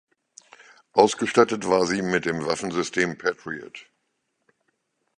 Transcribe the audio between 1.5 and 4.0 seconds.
war sie mit dem Waffensystem Patriot.